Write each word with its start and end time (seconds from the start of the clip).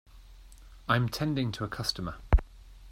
I 0.89 0.95
am 0.95 1.09
tending 1.09 1.51
to 1.51 1.63
a 1.63 1.67
customer. 1.67 2.15